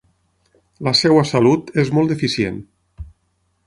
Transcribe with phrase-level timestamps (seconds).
[0.87, 2.61] La seva salut és molt deficient.